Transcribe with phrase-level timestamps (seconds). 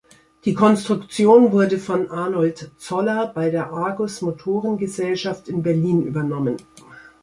[0.45, 6.57] Die Konstruktion wurde von Arnold Zoller bei der Argus Motoren Gesellschaft in Berlin übernommen.